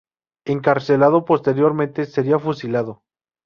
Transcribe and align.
Encarcelado, 0.45 1.25
posteriormente 1.25 2.05
sería 2.07 2.39
fusilado. 2.39 3.03